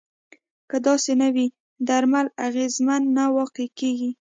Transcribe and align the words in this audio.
که 0.69 0.77
داسې 0.87 1.11
نه 1.21 1.27
وي 1.35 1.45
درملنه 1.87 2.31
اغیزمنه 2.47 3.07
نه 3.17 3.25
واقع 3.35 3.65
کیږي. 3.79 4.11